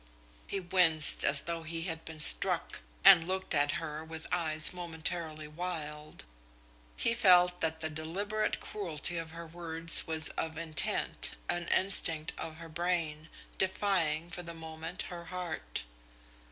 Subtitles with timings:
[0.47, 5.47] He winced as though he had been struck, and looked at her with eyes momentarily
[5.47, 6.25] wild.
[6.97, 12.55] He felt that the deliberate cruelty of her words was of intent, an instinct of
[12.55, 13.29] her brain,
[13.59, 15.83] defying for the moment her heart.